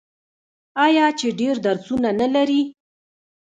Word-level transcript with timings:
آیا 0.85 1.05
چې 1.19 1.27
ډیر 1.39 1.55
درسونه 1.65 2.09
نلري؟ 2.19 2.61